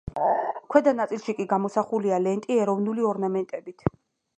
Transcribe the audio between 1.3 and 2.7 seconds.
კი გამოსახულია ლენტი